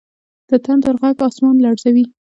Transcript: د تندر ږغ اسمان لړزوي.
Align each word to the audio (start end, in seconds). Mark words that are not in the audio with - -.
د 0.49 0.51
تندر 0.65 0.95
ږغ 1.01 1.19
اسمان 1.29 1.55
لړزوي. 1.65 2.05